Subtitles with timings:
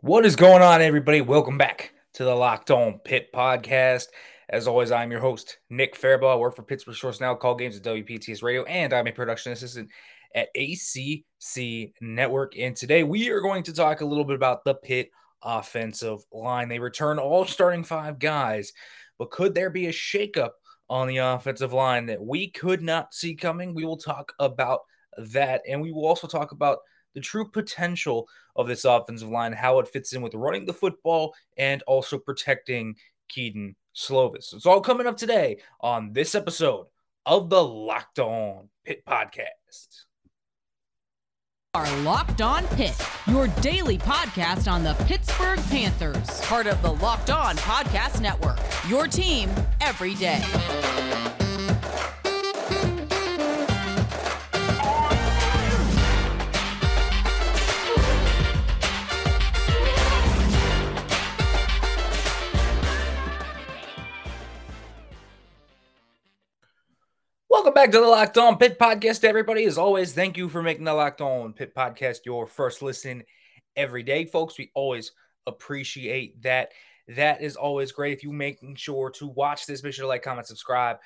[0.00, 1.22] What is going on, everybody?
[1.22, 4.04] Welcome back to the Locked On Pitt podcast.
[4.48, 6.34] As always, I'm your host, Nick Farabaugh.
[6.34, 9.50] I work for Pittsburgh Sports Now, call games at WPTS Radio, and I'm a production
[9.50, 9.90] assistant
[10.36, 12.56] at ACC Network.
[12.56, 15.10] And today we are going to talk a little bit about the Pitt
[15.42, 16.68] offensive line.
[16.68, 18.72] They return all starting five guys,
[19.18, 20.50] but could there be a shakeup
[20.88, 23.74] on the offensive line that we could not see coming?
[23.74, 24.82] We will talk about
[25.16, 26.78] that, and we will also talk about
[27.18, 31.34] the true potential of this offensive line, how it fits in with running the football
[31.56, 32.94] and also protecting
[33.28, 34.54] Kedon Slovis.
[34.54, 36.86] It's all coming up today on this episode
[37.26, 40.04] of the Locked On Pitt Podcast.
[41.74, 47.30] Our Locked On Pitt, your daily podcast on the Pittsburgh Panthers, part of the Locked
[47.30, 48.60] On Podcast Network.
[48.88, 49.50] Your team
[49.80, 50.42] every day.
[67.78, 69.62] Back to the Locked On Pitt Podcast, everybody.
[69.64, 73.22] As always, thank you for making the Locked On Pitt Podcast your first listen
[73.76, 74.58] every day, folks.
[74.58, 75.12] We always
[75.46, 76.72] appreciate that.
[77.06, 78.14] That is always great.
[78.14, 80.96] If you making sure to watch this, make sure to like, comment, subscribe,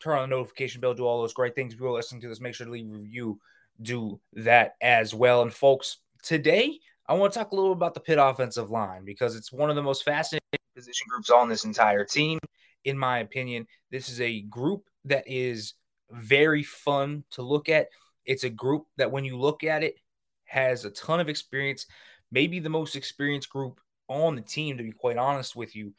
[0.00, 1.74] turn on the notification bell, do all those great things.
[1.74, 3.38] If you're listening to this, make sure to leave a review,
[3.82, 5.42] do that as well.
[5.42, 9.36] And folks, today I want to talk a little about the Pitt offensive line because
[9.36, 10.40] it's one of the most fascinating
[10.74, 12.38] position groups on this entire team.
[12.86, 15.74] In my opinion, this is a group that is
[16.12, 17.88] very fun to look at.
[18.24, 19.96] It's a group that, when you look at it,
[20.44, 21.86] has a ton of experience,
[22.30, 25.94] maybe the most experienced group on the team, to be quite honest with you.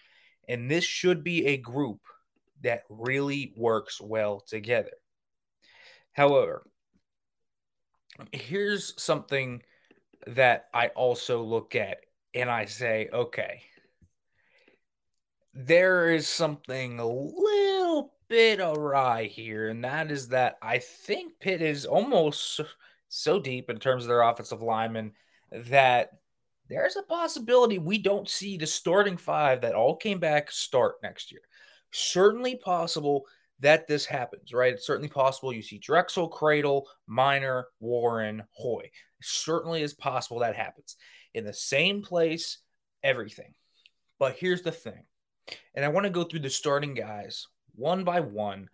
[0.47, 1.99] And this should be a group
[2.61, 4.91] that really works well together.
[6.13, 6.65] However,
[8.31, 9.63] here's something
[10.27, 11.97] that I also look at
[12.33, 13.61] and I say, okay,
[15.53, 17.72] there is something a little
[18.27, 22.61] bit awry here, and that is that I think Pitt is almost
[23.09, 25.11] so deep in terms of their offensive linemen
[25.51, 26.09] that
[26.69, 31.31] there's a possibility we don't see the starting five that all came back start next
[31.31, 31.41] year.
[31.91, 33.25] Certainly possible
[33.59, 34.73] that this happens, right?
[34.73, 38.89] It's certainly possible you see Drexel, Kradel, Minor, Warren, Houy.
[39.21, 40.95] Certainly is possible that happens
[41.33, 42.59] in the same place,
[43.03, 43.53] everything.
[44.19, 45.03] But here's the thing,
[45.75, 48.69] and I want to go through the starting guys one by one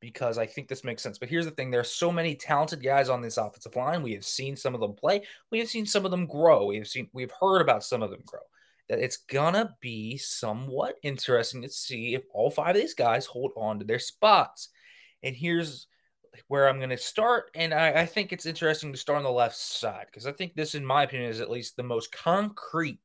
[0.00, 1.18] because I think this makes sense.
[1.18, 4.02] But here's the thing: there are so many talented guys on this offensive line.
[4.02, 5.22] We have seen some of them play.
[5.50, 6.66] We have seen some of them grow.
[6.66, 8.40] We have seen we've heard about some of them grow.
[8.88, 13.52] That it's gonna be somewhat interesting to see if all five of these guys hold
[13.56, 14.68] on to their spots.
[15.22, 15.86] And here's
[16.48, 17.50] where I'm gonna start.
[17.54, 20.54] And I, I think it's interesting to start on the left side because I think
[20.54, 22.98] this, in my opinion, is at least the most concrete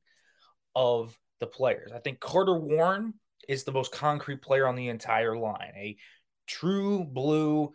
[0.76, 1.94] of the players.
[1.94, 3.14] I think Carter Warren
[3.50, 5.74] is the most concrete player on the entire line.
[5.76, 5.98] A
[6.46, 7.74] true blue,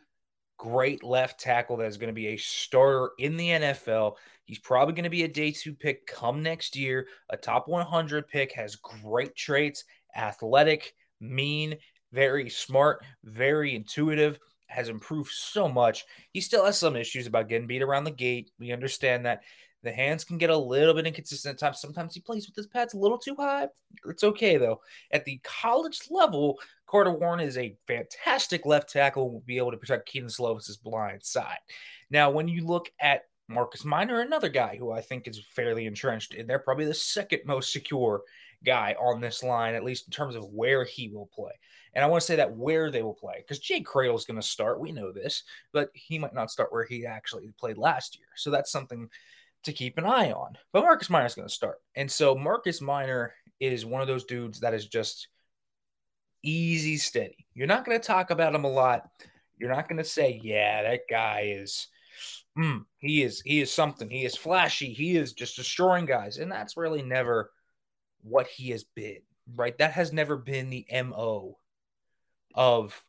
[0.57, 4.15] great left tackle that is going to be a starter in the NFL.
[4.45, 7.09] He's probably going to be a day two pick come next year.
[7.29, 9.83] A top 100 pick has great traits,
[10.17, 11.77] athletic, mean,
[12.13, 16.05] very smart, very intuitive, has improved so much.
[16.31, 18.53] He still has some issues about getting beat around the gate.
[18.61, 19.43] We understand that.
[19.85, 21.81] The hands can get a little bit inconsistent at times.
[21.81, 23.69] Sometimes he plays with his pads a little too high.
[24.07, 24.81] It's okay though.
[25.13, 29.31] At the college level, Carter Warren is a fantastic left tackle.
[29.31, 31.59] Will be able to protect Kedon Slovis's blind side.
[32.11, 36.35] Now, when you look at Marcus Minor, another guy who I think is fairly entrenched
[36.35, 38.23] and they're probably the second most secure
[38.65, 41.53] guy on this line, at least in terms of where he will play.
[41.93, 44.41] And I want to say that where they will play, because Jake Kradel is going
[44.41, 44.81] to start.
[44.81, 48.27] We know this, but he might not start where he actually played last year.
[48.35, 49.09] So that's something
[49.65, 50.57] to keep an eye on.
[50.73, 51.79] But Marcus Minor is going to start.
[51.95, 55.29] And so Marcus Minor is one of those dudes that is just
[56.43, 57.47] easy steady.
[57.55, 59.09] You're not going to talk about him a lot.
[59.59, 61.89] You're not going to say, yeah, that guy is
[62.59, 64.11] mm, he is he is something.
[64.11, 64.93] He is flashy.
[64.93, 66.39] He is just destroying guys.
[66.39, 67.51] And that's really never
[68.23, 69.21] what he has been,
[69.55, 69.77] right?
[69.79, 71.59] That has never been the MO
[72.55, 73.01] of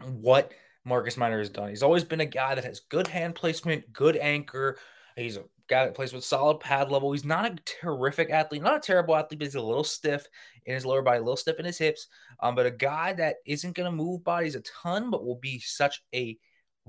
[0.00, 0.52] what
[0.84, 1.68] Marcus Minor has done.
[1.68, 4.78] He's always been a guy that has good hand placement, good anchor,
[5.18, 7.12] He's a guy that plays with solid pad level.
[7.12, 10.26] He's not a terrific athlete, not a terrible athlete, but he's a little stiff
[10.66, 12.08] in his lower body, a little stiff in his hips.
[12.40, 15.58] Um, but a guy that isn't going to move bodies a ton, but will be
[15.60, 16.38] such a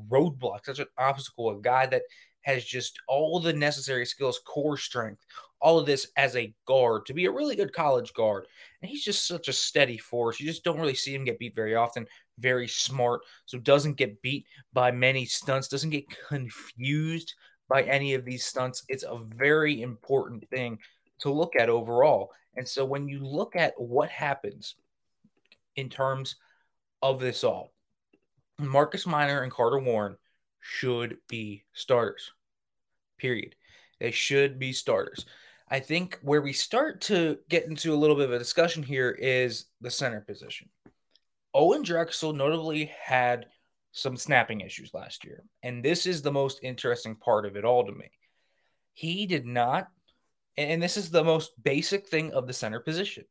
[0.10, 1.50] roadblock, such an obstacle.
[1.50, 2.04] A guy that
[2.42, 5.25] has just all the necessary skills, core strength,
[5.60, 8.48] all of this as a guard to be a really good college guard.
[8.82, 10.40] And he's just such a steady force.
[10.40, 12.08] You just don't really see him get beat very often.
[12.40, 17.34] Very smart, so doesn't get beat by many stunts, doesn't get confused
[17.69, 18.83] by any of these stunts.
[18.89, 20.80] It's a very important thing
[21.19, 22.31] to look at overall.
[22.57, 24.75] And so when you look at what happens
[25.75, 26.36] in terms
[27.01, 27.71] of this all,
[28.57, 30.18] Marcus Minor and Carter Warren
[30.60, 32.33] should be starters.
[33.18, 33.56] Period.
[34.00, 35.25] They should be starters.
[35.69, 39.12] I think where we start to get into a little bit of a discussion here
[39.12, 40.69] is the center position.
[41.54, 43.45] Owen Drexel notably had
[43.91, 45.44] some snapping issues last year.
[45.63, 48.12] And this is the most interesting part of it all to me.
[48.94, 49.88] He did not,
[50.57, 53.25] and this is the most basic thing of the center position.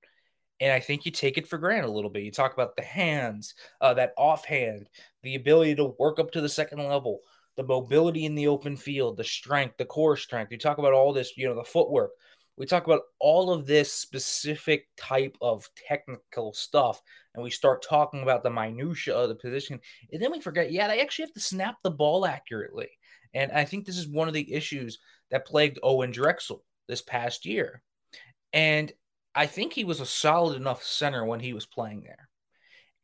[0.61, 2.25] And I think you take it for granted a little bit.
[2.25, 4.89] You talk about the hands, uh, that offhand,
[5.23, 7.21] the ability to work up to the second level,
[7.57, 10.51] the mobility in the open field, the strength, the core strength.
[10.51, 12.11] You talk about all this, you know, the footwork.
[12.59, 17.01] We talk about all of this specific type of technical stuff,
[17.35, 19.81] and we start talking about the minutia of the position,
[20.13, 22.89] and then we forget, yeah, they actually have to snap the ball accurately.
[23.33, 24.99] And I think this is one of the issues
[25.31, 27.83] that plagued Owen Drexel this past year.
[28.53, 28.93] And
[29.35, 32.29] I think he was a solid enough center when he was playing there.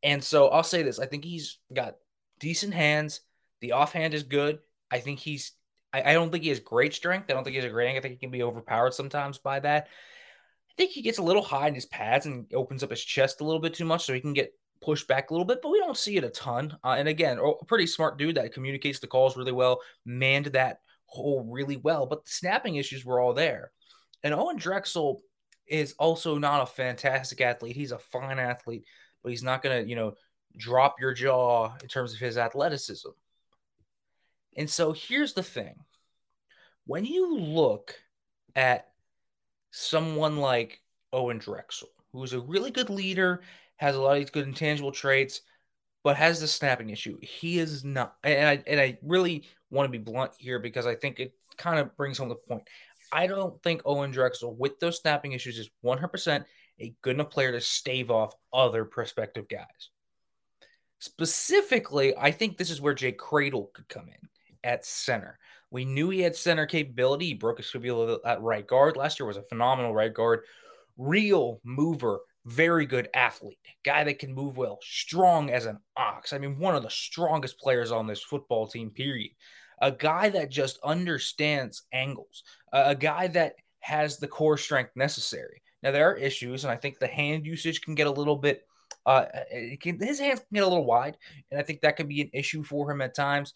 [0.03, 1.95] And so I'll say this I think he's got
[2.39, 3.21] decent hands.
[3.61, 4.59] The offhand is good.
[4.91, 5.53] I think he's,
[5.95, 7.29] I, I don't think he has great strength.
[7.29, 9.59] I don't think he has a great, I think he can be overpowered sometimes by
[9.61, 9.87] that.
[10.69, 13.41] I think he gets a little high in his pads and opens up his chest
[13.41, 15.71] a little bit too much so he can get pushed back a little bit, but
[15.71, 16.77] we don't see it a ton.
[16.83, 20.79] Uh, and again, a pretty smart dude that communicates the calls really well, manned that
[21.05, 23.71] hole really well, but the snapping issues were all there.
[24.23, 25.21] And Owen Drexel
[25.67, 27.75] is also not a fantastic athlete.
[27.75, 28.83] He's a fine athlete,
[29.23, 30.13] but he's not going to, you know,
[30.57, 33.09] drop your jaw in terms of his athleticism.
[34.55, 35.75] And so here's the thing
[36.85, 37.95] when you look
[38.55, 38.87] at
[39.71, 40.81] someone like
[41.11, 43.41] Owen Drexel, who's a really good leader,
[43.77, 45.41] has a lot of these good intangible traits,
[46.03, 47.17] but has the snapping issue.
[47.21, 50.95] He is not, and I and I really want to be blunt here because I
[50.95, 52.63] think it kind of brings home the point.
[53.11, 56.45] I don't think Owen Drexel, with those snapping issues, is 100%
[56.79, 59.89] a good enough player to stave off other prospective guys.
[60.99, 64.29] Specifically, I think this is where Jake Kradel could come in
[64.65, 65.39] at center.
[65.71, 67.27] We knew he had center capability.
[67.27, 68.97] He broke his fibula at right guard.
[68.97, 70.41] Last year was a phenomenal right guard.
[70.97, 76.31] Real mover, very good athlete, guy that can move well, strong as an ox.
[76.33, 79.31] I mean, one of the strongest players on this football team, period.
[79.81, 85.61] A guy that just understands angles, a guy that has the core strength necessary.
[85.83, 88.65] Now, there are issues, and I think the hand usage can get a little bit.
[89.05, 89.25] Uh,
[89.81, 91.17] can, his hands can get a little wide,
[91.51, 93.53] and I think that can be an issue for him at times.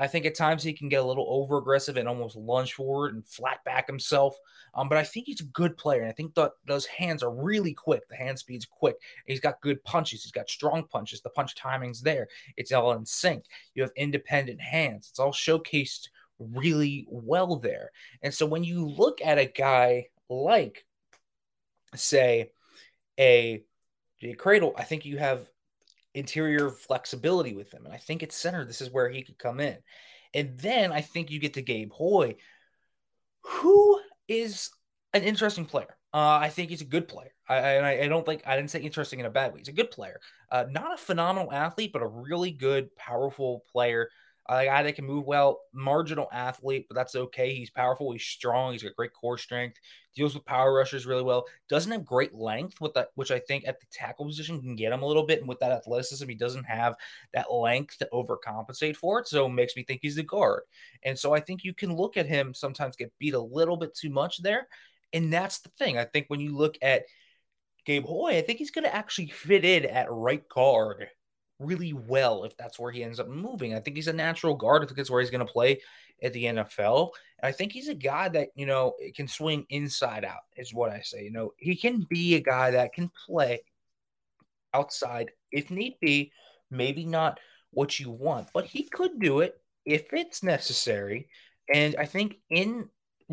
[0.00, 3.14] I think at times he can get a little over aggressive and almost lunge forward
[3.14, 4.34] and flat back himself.
[4.74, 6.00] Um, but I think he's a good player.
[6.00, 6.34] And I think
[6.66, 8.08] those hands are really quick.
[8.08, 8.96] The hand speed's quick.
[9.26, 10.22] He's got good punches.
[10.22, 11.20] He's got strong punches.
[11.20, 12.28] The punch timing's there.
[12.56, 13.44] It's all in sync.
[13.74, 15.08] You have independent hands.
[15.10, 16.08] It's all showcased
[16.38, 17.90] really well there.
[18.22, 20.86] And so when you look at a guy like,
[21.94, 22.52] say,
[23.18, 23.62] a
[24.18, 25.49] Jake Kradel, I think you have
[26.14, 27.84] interior flexibility with him.
[27.84, 29.76] And I think at center, this is where he could come in.
[30.34, 32.36] And then I think you get to Gabe Houy,
[33.42, 34.70] who is
[35.12, 35.96] an interesting player.
[36.12, 37.32] Uh, I think he's a good player.
[37.48, 39.60] I, I, I don't think I didn't say interesting in a bad way.
[39.60, 40.20] He's a good player.
[40.50, 44.08] Uh, not a phenomenal athlete, but a really good, powerful player
[44.50, 47.54] a guy that can move well, marginal athlete, but that's okay.
[47.54, 48.10] He's powerful.
[48.10, 48.72] He's strong.
[48.72, 49.78] He's got great core strength.
[50.16, 51.46] Deals with power rushers really well.
[51.68, 54.92] Doesn't have great length, with that, which I think at the tackle position can get
[54.92, 55.38] him a little bit.
[55.38, 56.96] And with that athleticism, he doesn't have
[57.32, 59.28] that length to overcompensate for it.
[59.28, 60.62] So it makes me think he's a guard.
[61.04, 63.94] And so I think you can look at him sometimes get beat a little bit
[63.94, 64.66] too much there.
[65.12, 65.96] And that's the thing.
[65.96, 67.04] I think when you look at
[67.84, 71.08] Gabe Houy, I think he's going to actually fit in at right guard
[71.60, 73.74] really well if that's where he ends up moving.
[73.74, 74.82] I think he's a natural guard.
[74.82, 75.80] I think it's where he's going to play
[76.22, 77.10] at the NFL.
[77.40, 80.90] And I think he's a guy that, you know, can swing inside out, is what
[80.90, 81.22] I say.
[81.22, 83.60] You know, he can be a guy that can play
[84.74, 86.32] outside if need be,
[86.70, 87.38] maybe not
[87.70, 91.28] what you want, but he could do it if it's necessary.
[91.72, 92.88] And I think in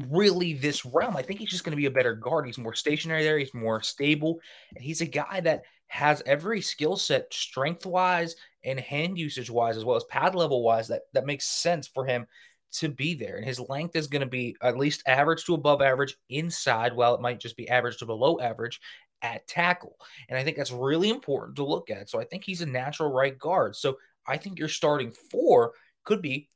[0.10, 2.46] really this realm, I think he's just going to be a better guard.
[2.46, 4.40] He's more stationary there, he's more stable,
[4.76, 9.78] and he's a guy that has every skill set, strength wise and hand usage wise,
[9.78, 12.28] as well as pad level wise, that that makes sense for him
[12.74, 13.38] to be there.
[13.38, 17.16] And his length is going to be at least average to above average inside, while
[17.16, 18.82] it might just be average to below average
[19.22, 19.98] at tackle.
[20.30, 22.10] And I think that's really important to look at.
[22.10, 23.76] So I think he's a natural right guard.
[23.76, 26.50] So I think your starting four could be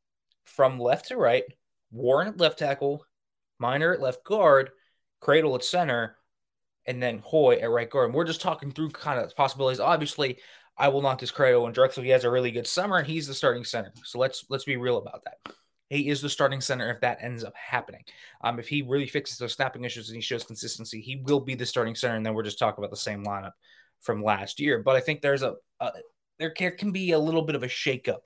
[0.45, 1.43] from left to right,
[1.91, 3.05] Warren at left tackle,
[3.59, 4.71] Minor at left guard,
[5.21, 6.17] Kradel at center,
[6.85, 8.07] and then Houy at right guard.
[8.07, 9.79] And we're just talking through kind of possibilities.
[9.79, 10.39] Obviously,
[10.77, 12.03] I will not discredit Owen Drexel.
[12.03, 13.91] He has a really good summer, and he's the starting center.
[14.03, 15.53] So let's let's be real about that.
[15.89, 18.03] he is the starting center if that ends up happening.
[18.41, 21.53] Um, if he really fixes those snapping issues and he shows consistency, he will be
[21.55, 22.15] the starting center.
[22.15, 23.51] And then we're just talking about the same lineup
[23.99, 24.79] from last year.
[24.79, 25.91] But I think there's a, a
[26.39, 28.21] there can be a little bit of a shakeup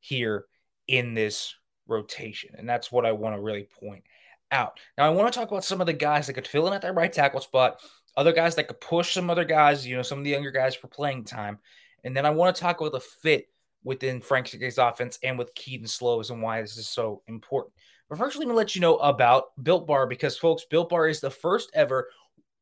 [0.00, 0.46] here
[0.86, 1.54] in this
[1.86, 4.04] rotation, and that's what I want to really point
[4.52, 4.78] out.
[4.96, 6.82] Now, I want to talk about some of the guys that could fill in at
[6.82, 7.80] that right tackle spot,
[8.16, 10.74] other guys that could push some other guys, you know, some of the younger guys
[10.74, 11.58] for playing time,
[12.04, 13.48] and then I want to talk about the fit
[13.84, 17.72] within Frank offense and with Kedon Slovis and why this is so important.
[18.08, 21.20] But first, let me let you know about Built Bar because, folks, Built Bar is
[21.20, 22.08] the first ever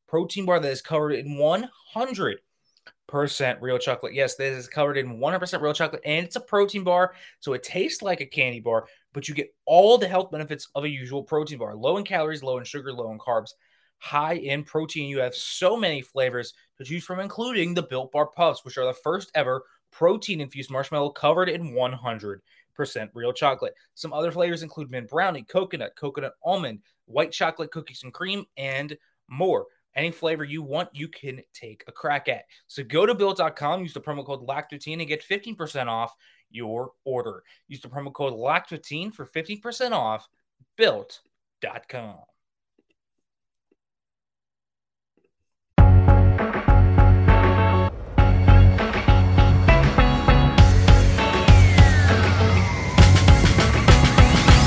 [0.09, 2.39] protein bar that is covered in 100
[3.07, 4.15] percent real chocolate.
[4.15, 7.63] Yes, this is covered in 100% real chocolate, and it's a protein bar, so it
[7.63, 11.23] tastes like a candy bar, but you get all the health benefits of a usual
[11.23, 13.53] protein bar: low in calories, low in sugar, low in carbs,
[13.97, 15.09] high in protein.
[15.09, 18.85] You have so many flavors to choose from, including the Built Bar Puffs, which are
[18.85, 22.41] the first ever protein infused marshmallow covered in 100%
[23.15, 23.73] real chocolate.
[23.95, 28.99] Some other flavors include mint brownie, coconut, coconut almond, white chocolate cookies and cream, and
[29.29, 29.65] more.
[29.95, 32.45] Any flavor you want, you can take a crack at.
[32.67, 36.15] So go to built.com, use the promo code LACT15 and get 15% off
[36.51, 37.43] your order.
[37.69, 40.29] Use the promo code LACT15 for 15% off
[40.77, 42.17] built.com.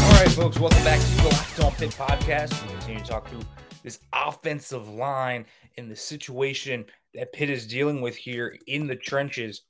[0.02, 0.60] All right, folks.
[0.60, 2.62] Welcome back to the Locked On Pitt podcast.
[2.64, 3.44] We continue to talk through
[3.84, 5.46] this offensive line
[5.78, 9.64] and the situation that Pitt is dealing with here in the trenches.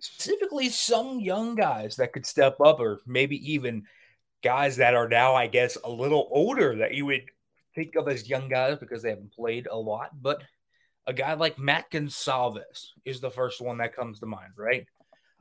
[0.00, 3.84] Specifically, some young guys that could step up, or maybe even
[4.42, 7.24] guys that are now, I guess, a little older that you would
[7.74, 10.10] think of as young guys because they haven't played a lot.
[10.20, 10.42] But
[11.06, 14.86] a guy like Matt Goncalves is the first one that comes to mind, right?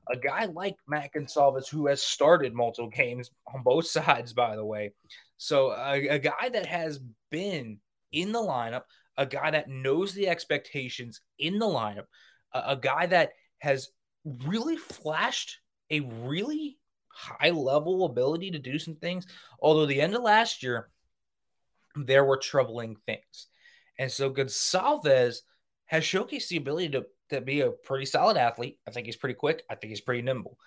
[0.10, 4.66] a guy like Matt Goncalves, who has started multiple games on both sides, by the
[4.66, 4.94] way.
[5.38, 7.00] So a, a, guy that has
[7.30, 7.78] been
[8.12, 8.84] in the lineup,
[9.18, 12.06] a guy that knows the expectations in the lineup,
[12.54, 13.90] a, a guy that has
[14.26, 15.60] really flashed
[15.90, 19.26] a really high level ability to do some things.
[19.60, 20.90] Although the end of last year,
[21.96, 23.48] there were troubling things.
[23.98, 25.40] And so Goncalves
[25.86, 28.80] has showcased the ability to to be a pretty solid athlete.
[28.88, 29.64] I think he's pretty quick.
[29.70, 30.58] I think he's pretty nimble,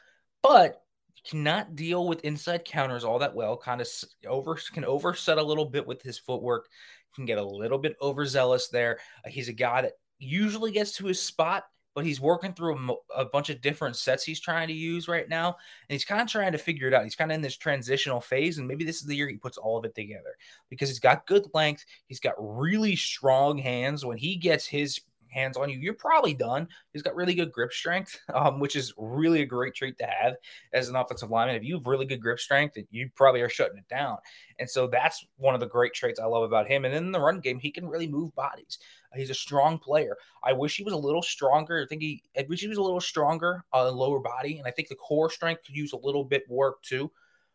[0.43, 0.83] but
[1.25, 3.57] cannot deal with inside counters all that well.
[3.57, 3.89] Kind of
[4.27, 6.69] over can overset a little bit with his footwork.
[7.15, 8.99] Can get a little bit overzealous there.
[9.27, 13.25] He's a guy that usually gets to his spot, but he's working through a, a,
[13.25, 16.53] bunch of different sets he's trying to use right now, and he's kind of trying
[16.53, 17.05] to figure it out.
[17.05, 19.59] He's kind of in this transitional phase, and maybe this is the year he puts
[19.59, 20.37] all of it together
[20.69, 21.85] because he's got good length.
[22.07, 24.05] He's got really strong hands.
[24.05, 25.01] When he gets his
[25.33, 26.69] hands on you, you're probably done.
[26.93, 30.35] He's got really good grip strength, um, which is really a great trait to have
[30.73, 31.57] as an offensive lineman.
[31.57, 34.19] If you have really good grip strength, you probably are shutting it down.
[34.59, 36.85] And so that's one of the great traits I love about him.
[36.85, 38.79] And in the run game, he can really move bodies.
[39.15, 40.17] He's a strong player.
[40.43, 41.83] I wish he was a little stronger.
[41.83, 44.67] I think he, I wish he was a little stronger on uh, lower body, and
[44.67, 47.11] I think the core strength could use a little bit work too.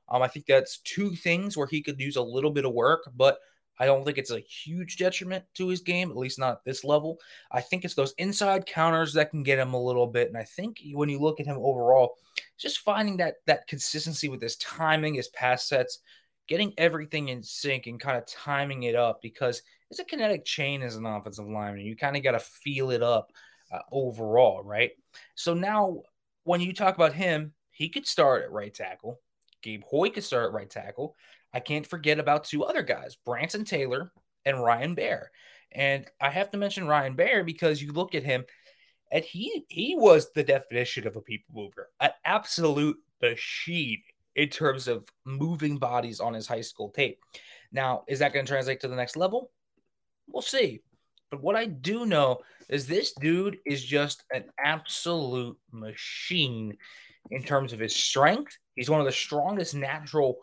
[0.10, 3.10] Um, I think that's two things where he could use a little bit of work,
[3.15, 3.39] but
[3.79, 7.19] I don't think it's a huge detriment to his game, at least not this level.
[7.51, 10.27] I think it's those inside counters that can get him a little bit.
[10.27, 12.15] And I think when you look at him overall,
[12.57, 16.00] just finding that that consistency with his timing, his pass sets,
[16.48, 20.81] getting everything in sync and kind of timing it up because it's a kinetic chain
[20.81, 21.86] as an offensive lineman.
[21.86, 23.31] You kind of got to feel it up
[23.72, 24.91] uh, overall, right?
[25.36, 26.01] So now
[26.43, 29.19] when you talk about him, he could start at right tackle.
[29.62, 31.15] Gabe Houy could start at right tackle.
[31.57, 34.11] I can't forget about two other guys, Branson Taylor
[34.45, 35.31] and Ryan Baer.
[35.71, 38.45] And I have to mention Ryan Baer because you look at him
[39.11, 44.03] and he he was the definition of a people mover, an absolute machine
[44.35, 47.17] in terms of moving bodies on his high school tape.
[47.71, 49.49] Now, is that going to translate to the next level?
[50.27, 50.81] We'll see.
[51.31, 56.77] But what I do know is this dude is just an absolute machine
[57.31, 58.55] in terms of his strength.
[58.75, 60.37] He's one of the strongest natural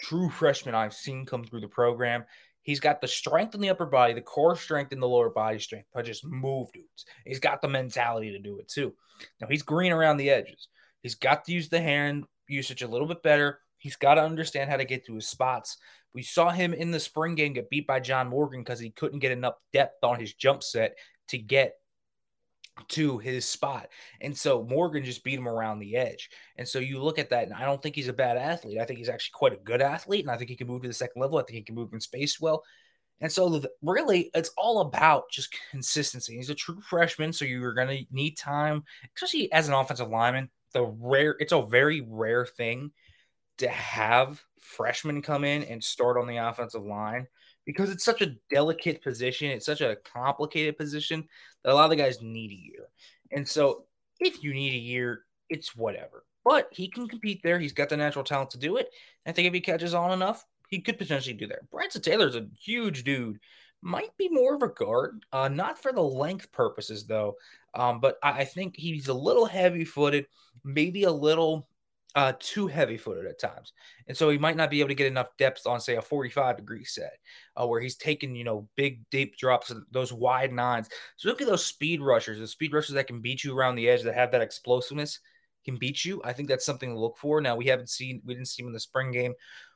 [0.00, 2.24] true freshman I've seen come through the program.
[2.62, 5.58] He's got the strength in the upper body, the core strength in the lower body
[5.58, 7.06] strength to just move dudes.
[7.24, 8.92] He's got the mentality to do it too.
[9.40, 10.68] Now he's green around the edges.
[11.02, 13.60] He's got to use the hand usage a little bit better.
[13.78, 15.78] He's got to understand how to get to his spots.
[16.12, 19.20] We saw him in the spring game get beat by John Morgan because he couldn't
[19.20, 20.96] get enough depth on his jump set
[21.28, 21.74] to get
[22.88, 23.88] to his spot.
[24.20, 26.30] And so Morgan just beat him around the edge.
[26.56, 28.78] And so you look at that, and I don't think he's a bad athlete.
[28.78, 30.24] I think he's actually quite a good athlete.
[30.24, 31.38] And I think he can move to the second level.
[31.38, 32.62] I think he can move in space well.
[33.20, 36.36] And so really, it's all about just consistency.
[36.36, 38.84] He's a true freshman, so you're going to need time,
[39.16, 40.50] especially as an offensive lineman.
[40.72, 42.92] The rare, it's a very rare thing
[43.58, 47.26] to have freshmen come in and start on the offensive line
[47.68, 49.50] because it's such a delicate position.
[49.50, 51.28] It's such a complicated position
[51.62, 52.88] that a lot of the guys need a year.
[53.30, 53.84] And so
[54.20, 56.24] if you need a year, it's whatever.
[56.46, 57.58] But he can compete there.
[57.58, 58.88] He's got the natural talent to do it.
[59.26, 61.70] I think if he catches on enough, he could potentially do that.
[61.70, 63.38] Branson Taylor's a huge dude.
[63.82, 67.36] Might be more of a guard, uh, not for the length purposes though.
[67.74, 70.24] Um, but I, I think he's a little heavy footed,
[70.64, 71.68] maybe a little
[72.14, 73.72] uh, too heavy footed at times.
[74.06, 76.56] And so he might not be able to get enough depth on, say, a 45
[76.56, 77.12] degree set
[77.56, 80.88] uh, where he's taking, you know, big, deep drops, those wide nines.
[81.16, 83.88] So look at those speed rushers, the speed rushers that can beat you around the
[83.88, 85.20] edge, that have that explosiveness,
[85.64, 86.20] can beat you.
[86.24, 87.40] I think that's something to look for.
[87.40, 89.34] Now, we haven't seen, we didn't see him in the spring game.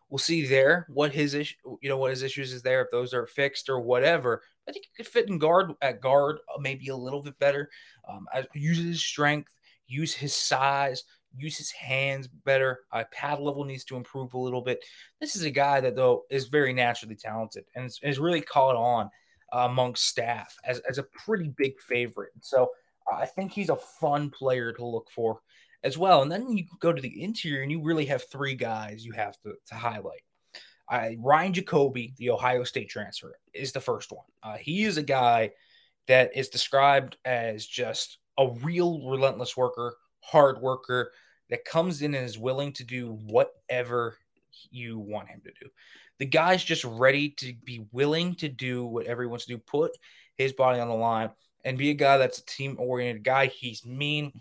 [0.08, 3.14] We'll see there what his issue, you know, what his issues is there, if those
[3.14, 4.42] are fixed or whatever.
[4.68, 7.70] I think he could fit in guard at guard, uh, maybe a little bit better.
[8.08, 9.54] Um, use his strength,
[9.86, 11.04] use his size,
[11.36, 12.80] use his hands better.
[12.92, 14.84] Uh, pad level needs to improve a little bit.
[15.20, 19.06] This is a guy that, though, is very naturally talented and is, really caught on
[19.52, 22.32] uh, amongst staff as, as a pretty big favorite.
[22.40, 22.70] So
[23.10, 25.40] uh, I think he's a fun player to look for
[25.84, 26.22] as well.
[26.22, 29.38] And then you go to the interior and you really have three guys you have
[29.42, 30.22] to, to highlight.
[30.90, 34.26] Uh, Ryan Jacoby, the Ohio State transfer, is the first one.
[34.42, 35.50] Uh, he is a guy
[36.06, 41.12] that is described as just a real relentless worker, hard worker
[41.50, 44.16] that comes in and is willing to do whatever
[44.70, 45.70] you want him to do.
[46.18, 49.92] The guy's just ready to be willing to do whatever he wants to do, put
[50.36, 51.30] his body on the line,
[51.64, 53.46] and be a guy that's a team oriented guy.
[53.46, 54.32] He's mean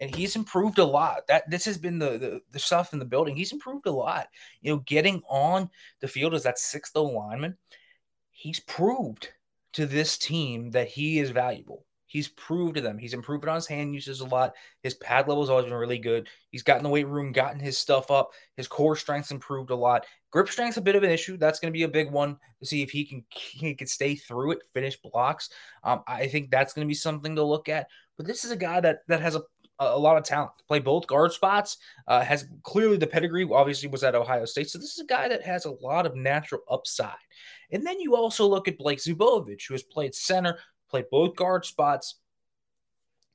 [0.00, 1.26] and he's improved a lot.
[1.28, 3.36] That this has been the, the, the stuff in the building.
[3.36, 4.28] He's improved a lot.
[4.60, 5.70] You know, getting on
[6.00, 7.56] the field as that sixth O lineman,
[8.30, 9.28] he's proved
[9.72, 11.84] to this team that he is valuable.
[12.08, 12.98] He's proved to them.
[12.98, 14.54] He's improved on his hand uses a lot.
[14.82, 16.26] His pad level has always been really good.
[16.50, 18.30] He's gotten the weight room, gotten his stuff up.
[18.56, 20.06] His core strength's improved a lot.
[20.30, 21.36] Grip strength's a bit of an issue.
[21.36, 24.14] That's going to be a big one to see if he can he can stay
[24.14, 25.50] through it, finish blocks.
[25.84, 27.88] Um, I think that's going to be something to look at.
[28.16, 29.42] But this is a guy that that has a
[29.80, 30.50] a lot of talent.
[30.66, 31.76] Play both guard spots.
[32.06, 33.48] Uh, has clearly the pedigree.
[33.50, 36.16] Obviously, was at Ohio State, so this is a guy that has a lot of
[36.16, 37.14] natural upside.
[37.70, 41.64] And then you also look at Blake Zubovich, who has played center, played both guard
[41.64, 42.16] spots.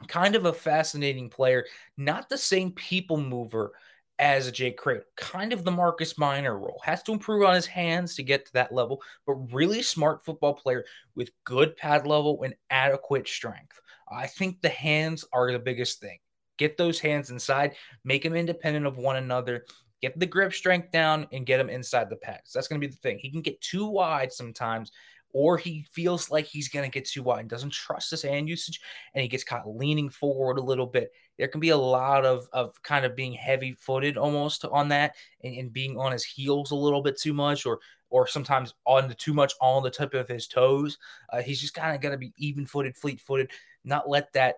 [0.07, 1.65] Kind of a fascinating player,
[1.97, 3.71] not the same people mover
[4.19, 5.03] as a Jake Kradel.
[5.15, 6.81] Kind of the Marcus Minor role.
[6.83, 10.53] Has to improve on his hands to get to that level, but really smart football
[10.53, 10.83] player
[11.15, 13.79] with good pad level and adequate strength.
[14.11, 16.19] I think the hands are the biggest thing.
[16.57, 19.65] Get those hands inside, make them independent of one another,
[20.01, 22.51] get the grip strength down, and get them inside the pads.
[22.53, 23.17] That's going to be the thing.
[23.19, 24.91] He can get too wide sometimes,
[25.33, 28.47] or he feels like he's going to get too wide and doesn't trust his hand
[28.47, 28.79] usage,
[29.13, 31.11] and he gets caught leaning forward a little bit.
[31.37, 35.15] There can be a lot of, of kind of being heavy footed almost on that
[35.43, 39.07] and, and being on his heels a little bit too much, or or sometimes on
[39.07, 40.99] the too much on the tip of his toes.
[41.31, 43.49] Uh, he's just kind of going to be even footed, fleet footed,
[43.83, 44.57] not let that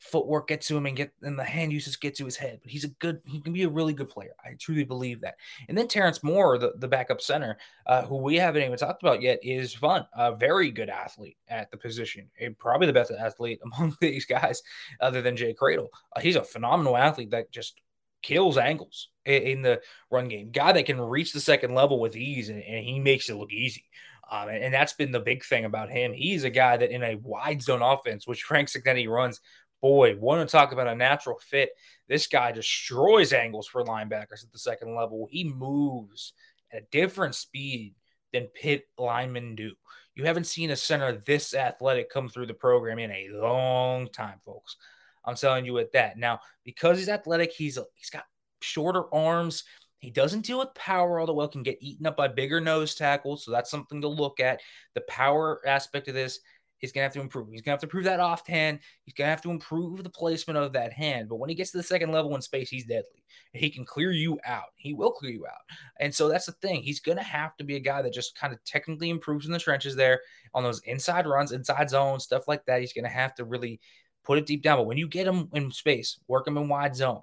[0.00, 2.58] footwork get to him and get and the hand uses get to his head.
[2.62, 4.34] But he's a good, he can be a really good player.
[4.42, 5.36] I truly believe that.
[5.68, 9.20] And then Terrence Moore, the, the backup center, uh, who we haven't even talked about
[9.20, 10.06] yet, is fun.
[10.14, 12.30] A very good athlete at the position.
[12.40, 14.62] And probably the best athlete among these guys,
[15.00, 15.88] other than Jake Kradel.
[16.16, 17.80] Uh, he's a phenomenal athlete that just
[18.22, 20.50] kills angles in, in, the run game.
[20.50, 23.52] Guy that can reach the second level with ease, and, and he makes it look
[23.52, 23.84] easy.
[24.30, 26.12] Um, and, and, that's been the big thing about him.
[26.12, 29.40] He's a guy that in a wide zone offense, which Frank Cignetti runs,
[29.80, 31.70] boy, want to talk about a natural fit.
[32.08, 35.28] This guy destroys angles for linebackers at the second level.
[35.30, 36.32] He moves
[36.72, 37.94] at a different speed
[38.32, 39.72] than Pitt linemen do.
[40.14, 44.38] You haven't seen a center this athletic come through the program in a long time,
[44.44, 44.76] folks.
[45.24, 46.18] I'm telling you with that.
[46.18, 48.24] Now, because he's athletic, he's he's got
[48.60, 49.64] shorter arms.
[49.98, 52.94] He doesn't deal with power all the well, can get eaten up by bigger nose
[52.94, 53.44] tackles.
[53.44, 54.60] So that's something to look at.
[54.94, 56.40] The power aspect of this
[56.80, 57.48] He's going to have to improve.
[57.50, 58.80] He's going to have to prove that off hand.
[59.04, 61.28] He's going to have to improve the placement of that hand.
[61.28, 63.22] But when he gets to the second level in space, he's deadly.
[63.52, 64.70] He can clear you out.
[64.76, 65.60] He will clear you out.
[66.00, 66.82] And so that's the thing.
[66.82, 69.52] He's going to have to be a guy that just kind of technically improves in
[69.52, 70.20] the trenches there
[70.54, 72.80] on those inside runs, inside zones, stuff like that.
[72.80, 73.80] He's going to have to really
[74.24, 74.78] put it deep down.
[74.78, 77.22] But when you get him in space, work him in wide zone,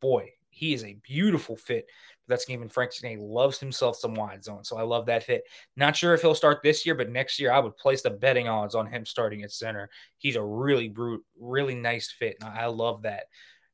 [0.00, 1.86] boy, he is a beautiful fit
[2.22, 2.62] for that scheme.
[2.62, 4.64] And Frank Cignetti loves himself some wide zone.
[4.64, 5.44] So I love that fit.
[5.76, 8.48] Not sure if he'll start this year, but next year I would place the betting
[8.48, 9.88] odds on him starting at center.
[10.18, 12.36] He's a really brute, really nice fit.
[12.40, 13.24] And I love that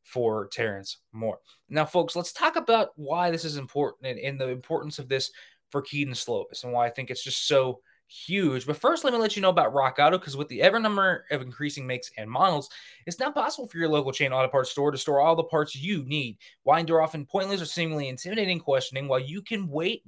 [0.04, 1.40] for Terrence Moore.
[1.68, 5.30] Now, folks, let's talk about why this is important and, and the importance of this
[5.70, 8.66] for Kedon Slovis and why I think it's just so huge.
[8.66, 11.24] But first, let me let you know about Rock Auto because with the ever number
[11.30, 12.68] of increasing makes and models,
[13.06, 15.74] it's not possible for your local chain auto parts store to store all the parts
[15.74, 16.38] you need.
[16.62, 20.02] Why endure often pointless or seemingly intimidating questioning while you can wait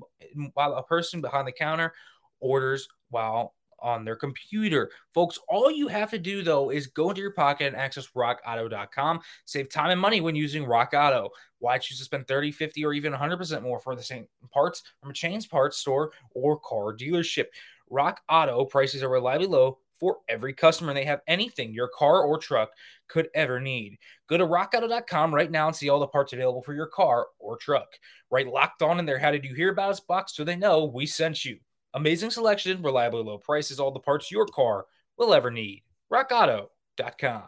[0.55, 1.93] while a person behind the counter
[2.41, 4.91] orders while on their computer.
[5.15, 9.21] Folks, all you have to do though is go into your pocket and access rockauto.com.
[9.45, 11.31] Save time and money when using Rock Auto.
[11.61, 15.11] Why choose to spend 30, 50, or even 100% more for the same parts from
[15.11, 17.47] a chain's parts store or car dealership?
[17.91, 22.39] Rock Auto prices are reliably low for every customer, they have anything your car or
[22.39, 22.71] truck
[23.09, 23.99] could ever need.
[24.29, 27.57] Go to rockauto.com right now and see all the parts available for your car or
[27.57, 27.89] truck.
[28.31, 30.85] Right locked on in their How Did You Hear About Us box so they know
[30.85, 31.59] we sent you.
[31.95, 35.83] Amazing selection, reliably low prices, all the parts your car will ever need.
[36.13, 37.45] RockAuto.com.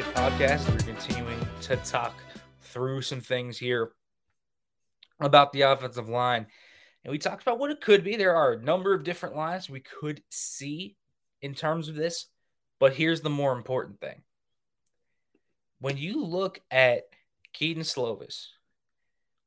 [0.00, 0.66] Pitt podcast.
[0.70, 2.14] We're continuing to talk
[2.62, 3.92] through some things here
[5.20, 6.46] about the offensive line.
[7.04, 8.16] And we talked about what it could be.
[8.16, 10.96] There are a number of different lines we could see
[11.42, 12.28] in terms of this.
[12.78, 14.22] But here's the more important thing.
[15.80, 17.02] When you look at
[17.52, 18.46] Kedon Slovis,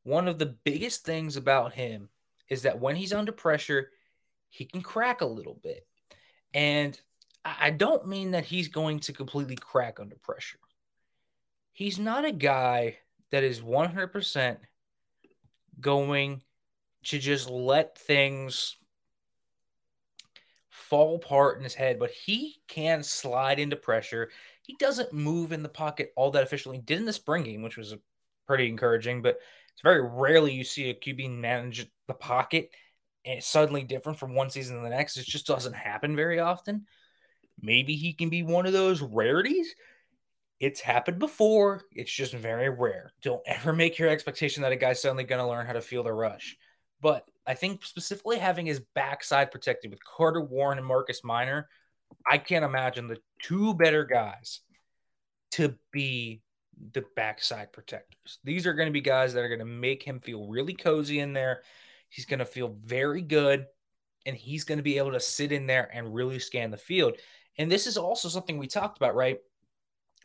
[0.04, 2.10] one of the biggest things about him
[2.48, 3.90] is that when he's under pressure,
[4.52, 5.88] he can crack a little bit.
[6.54, 7.00] And
[7.46, 10.60] I don't mean that he's going to completely crack under pressure.
[11.74, 12.98] He's not a guy
[13.32, 14.58] that is 100%
[15.80, 16.42] going
[17.06, 18.78] to just let things
[20.70, 24.30] fall apart in his head, but he can slide into pressure.
[24.62, 26.78] He doesn't move in the pocket all that efficiently.
[26.78, 27.96] He did in the spring game, which was
[28.48, 29.40] pretty encouraging, but
[29.74, 32.70] it's very rarely you see a QB manage the pocket
[33.26, 35.18] and it's suddenly different from one season to the next.
[35.18, 36.86] It just doesn't happen very often.
[37.62, 39.74] Maybe he can be one of those rarities.
[40.60, 41.82] It's happened before.
[41.92, 43.12] It's just very rare.
[43.22, 46.04] Don't ever make your expectation that a guy's suddenly going to learn how to feel
[46.04, 46.58] the rush.
[47.02, 51.68] But I think specifically having his backside protected with Carter Warren and Marcus Minor,
[52.30, 54.62] I can't imagine the two better guys
[55.52, 56.42] to be
[56.94, 58.40] the backside protectors.
[58.44, 61.20] These are going to be guys that are going to make him feel really cozy
[61.20, 61.62] in there.
[62.10, 63.66] He's going to feel very good
[64.26, 67.18] and he's going to be able to sit in there and really scan the field.
[67.58, 69.38] And this is also something we talked about, right?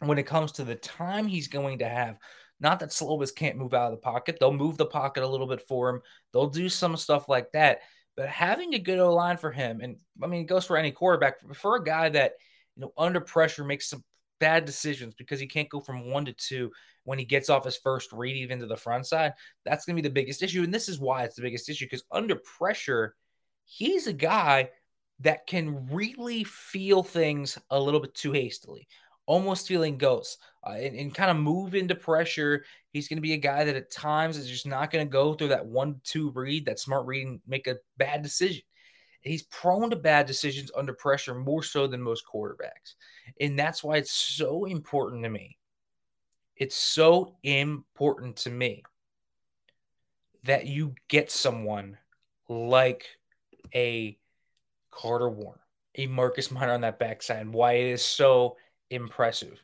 [0.00, 2.18] When it comes to the time he's going to have
[2.60, 4.38] not that Slovis can't move out of the pocket.
[4.38, 6.00] They'll move the pocket a little bit for him.
[6.32, 7.80] They'll do some stuff like that.
[8.16, 10.90] But having a good O line for him, and I mean, it goes for any
[10.90, 12.32] quarterback, for a guy that,
[12.74, 14.02] you know, under pressure makes some
[14.40, 16.70] bad decisions because he can't go from one to two
[17.04, 19.32] when he gets off his first read, even to the front side,
[19.64, 20.62] that's going to be the biggest issue.
[20.62, 23.14] And this is why it's the biggest issue because under pressure,
[23.64, 24.70] he's a guy
[25.20, 28.86] that can really feel things a little bit too hastily
[29.28, 32.64] almost feeling ghosts uh, and, and kind of move into pressure.
[32.90, 35.34] He's going to be a guy that at times is just not going to go
[35.34, 38.62] through that one two read, that smart read, make a bad decision.
[39.20, 42.94] He's prone to bad decisions under pressure more so than most quarterbacks.
[43.38, 45.58] And that's why it's so important to me.
[46.56, 48.82] It's so important to me
[50.44, 51.98] that you get someone
[52.48, 53.04] like
[53.74, 54.18] a
[54.90, 55.60] Carter Warren,
[55.94, 58.56] a Marcus Minor on that backside, and why it is so
[58.90, 59.62] impressive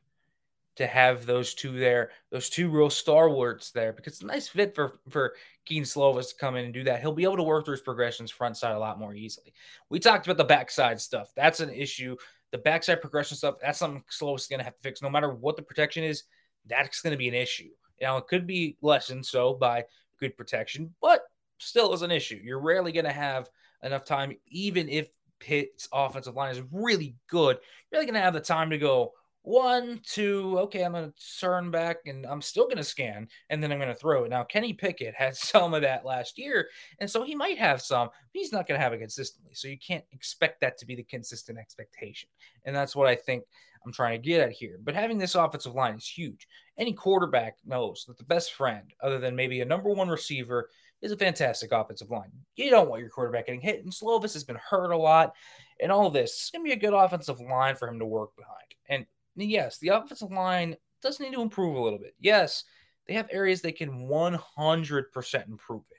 [0.76, 4.74] to have those two there, those two real stalwarts there, because it's a nice fit
[4.74, 5.34] for for
[5.64, 7.00] Kedon Slovis to come in and do that.
[7.00, 9.52] He'll be able to work through his progressions front side a lot more easily.
[9.88, 11.32] We talked about the backside stuff.
[11.36, 12.16] That's an issue.
[12.50, 15.02] The backside progression stuff, that's something Slovis is going to have to fix.
[15.02, 16.24] No matter what the protection is,
[16.66, 17.70] that's going to be an issue.
[18.00, 19.84] Now, it could be lessened so by
[20.18, 21.22] good protection, but
[21.58, 22.40] still is an issue.
[22.42, 23.48] You're rarely going to have
[23.82, 25.08] enough time, even if
[25.40, 29.12] Pitt's offensive line is really good, you're really going to have the time to go
[29.44, 33.62] one, two, okay, I'm going to turn back and I'm still going to scan and
[33.62, 34.30] then I'm going to throw it.
[34.30, 36.68] Now, Kenny Pickett had some of that last year,
[36.98, 39.52] and so he might have some, he's not going to have it consistently.
[39.54, 42.30] So you can't expect that to be the consistent expectation.
[42.64, 43.44] And that's what I think
[43.84, 44.78] I'm trying to get at here.
[44.82, 46.48] But having this offensive line is huge.
[46.78, 50.70] Any quarterback knows that the best friend, other than maybe a number one receiver,
[51.02, 52.30] is a fantastic offensive line.
[52.56, 55.34] You don't want your quarterback getting hit, and Slovis has been hurt a lot,
[55.80, 56.32] and all of this.
[56.32, 58.56] It's going to be a good offensive line for him to work behind.
[58.88, 62.14] And yes, the offensive line does need to improve a little bit.
[62.20, 62.64] Yes,
[63.06, 65.96] they have areas they can 100% improve in.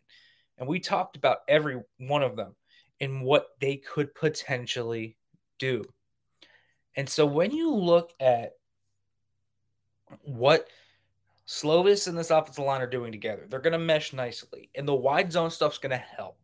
[0.58, 2.56] And we talked about every one of them
[3.02, 5.18] and what they could potentially
[5.60, 5.84] do.
[6.96, 8.54] And so when you look at
[10.22, 10.70] what
[11.48, 13.46] Slovis and this offensive line are doing together.
[13.50, 16.38] They're going to mesh nicely, and the wide zone stuff's going to help.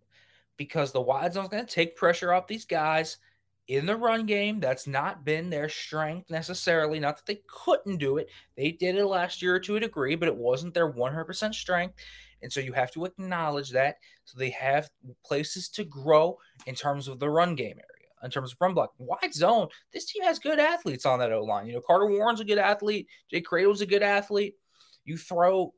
[0.58, 3.18] because the wide zone is going to take pressure off these guys
[3.68, 4.60] in the run game.
[4.60, 7.00] That's not been their strength necessarily.
[7.00, 8.30] Not that they couldn't do it.
[8.56, 11.96] They did it last year to a degree, but it wasn't their 100% strength.
[12.44, 13.96] And so you have to acknowledge that.
[14.26, 14.90] So they have
[15.26, 16.38] places to grow
[16.68, 17.88] in terms of the run game area
[18.24, 18.94] in terms of run block.
[19.00, 21.66] Wide zone, this team has good athletes on that O line.
[21.66, 23.08] You know, Carter Warren's a good athlete.
[23.32, 24.56] Jake Kradel's a good athlete.
[25.06, 25.74] You throw,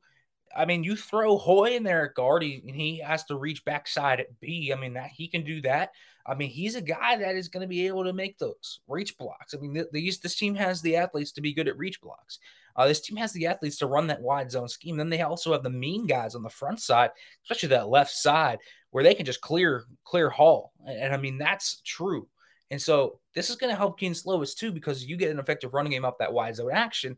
[0.55, 4.19] I mean, you throw Houy in there at guard, and he has to reach backside
[4.19, 4.73] at B.
[4.75, 5.91] I mean, that he can do that.
[6.25, 9.17] I mean, he's a guy that is going to be able to make those reach
[9.17, 9.53] blocks.
[9.53, 12.39] I mean, these this team has the athletes to be good at reach blocks.
[12.75, 14.97] Uh, this team has the athletes to run that wide zone scheme.
[14.97, 17.12] Then they also have the mean guys on the front side,
[17.43, 18.59] especially that left side,
[18.91, 20.71] where they can just clear clear Hall.
[20.86, 22.27] And, and I mean, that's true.
[22.71, 25.73] And so this is going to help Kedon Slovis too because you get an effective
[25.73, 27.17] running game up that wide zone action.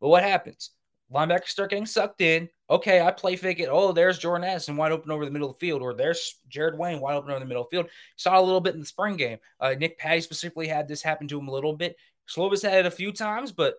[0.00, 0.70] But what happens?
[1.12, 2.48] Linebackers start getting sucked in.
[2.70, 3.68] Okay, I play fake it.
[3.70, 6.78] Oh, there's Jordan Addison wide open over the middle of the field, or there's Jared
[6.78, 7.90] Wayne wide open over the middle of the field.
[8.16, 9.38] Saw a little bit in the spring game.
[9.58, 11.96] Uh, Nick Patti specifically had this happen to him a little bit.
[12.28, 13.76] Slovis had it a few times, but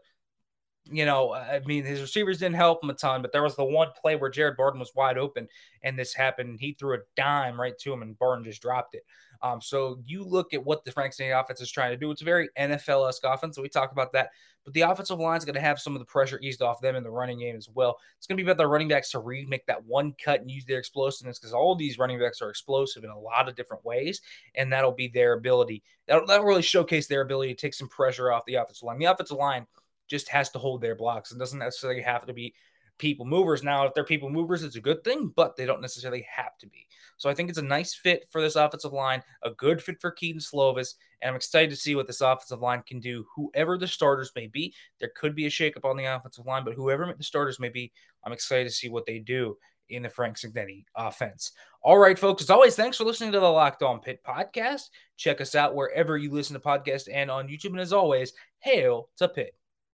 [0.92, 3.64] you know, I mean, his receivers didn't help him a ton, but there was the
[3.64, 5.48] one play where Jared Barton was wide open
[5.84, 6.60] and this happened.
[6.60, 9.04] He threw a dime right to him and Barton just dropped it.
[9.42, 12.12] Um, so you look at what the Frank offense is trying to do.
[12.12, 13.56] It's a very NFL esque offense.
[13.56, 14.32] So we talk about that.
[14.66, 16.96] But the offensive line is going to have some of the pressure eased off them
[16.96, 17.98] in the running game as well.
[18.18, 20.52] It's going to be about the running backs to read, make that one cut and
[20.52, 23.86] use their explosiveness because all these running backs are explosive in a lot of different
[23.86, 24.22] ways.
[24.56, 25.84] And that'll be their ability.
[26.08, 29.00] That'll, that'll really showcase their ability to take some pressure off the offensive line.
[29.00, 29.66] The offensive line
[30.10, 32.54] just has to hold their blocks and doesn't necessarily have to be
[32.98, 33.64] people movers.
[33.64, 36.68] Now, if they're people movers, it's a good thing, but they don't necessarily have to
[36.68, 36.86] be.
[37.18, 40.12] So I think it's a nice fit for this offensive line, a good fit for
[40.12, 43.26] Kedon Slovis, and I'm excited to see what this offensive line can do.
[43.36, 46.76] Whoever the starters may be, there could be a shakeup on the offensive line, but
[46.76, 47.92] whoever the starters may be,
[48.24, 49.58] I'm excited to see what they do
[49.90, 51.52] in the Frank Cignetti offense.
[51.82, 52.44] All right, folks.
[52.44, 54.90] As always, thanks for listening to the Locked On Pitt podcast.
[55.18, 57.72] Check us out wherever you listen to podcasts and on YouTube.
[57.72, 59.59] And as always, hail to Pitt.